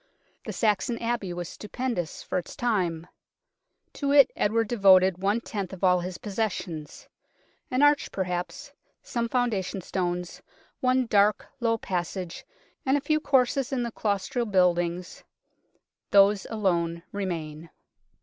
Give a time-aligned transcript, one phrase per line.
[0.47, 3.05] The Saxon Abbey was stupendous for its time.
[3.93, 7.07] To it Edward devoted one tenth of all his possessions.
[7.69, 8.71] An arch perhaps,
[9.03, 10.41] some founda tion stones,
[10.79, 12.43] one dark, low passage
[12.83, 15.23] and a few courses in the claustral buildings
[16.09, 17.69] these alone remain.